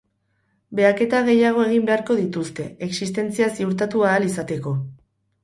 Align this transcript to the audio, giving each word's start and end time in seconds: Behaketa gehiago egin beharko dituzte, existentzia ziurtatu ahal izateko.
Behaketa 0.77 1.19
gehiago 1.27 1.65
egin 1.65 1.85
beharko 1.89 2.17
dituzte, 2.21 2.67
existentzia 2.89 3.51
ziurtatu 3.59 4.05
ahal 4.09 4.29
izateko. 4.33 4.77